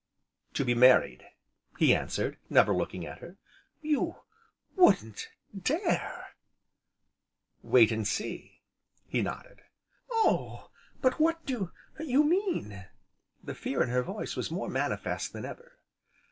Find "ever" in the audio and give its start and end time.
15.45-15.77